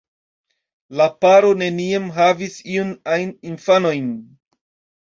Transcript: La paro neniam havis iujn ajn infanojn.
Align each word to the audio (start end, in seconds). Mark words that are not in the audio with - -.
La 1.01 1.07
paro 1.25 1.51
neniam 1.59 2.09
havis 2.17 2.59
iujn 2.79 2.99
ajn 3.19 3.39
infanojn. 3.53 4.15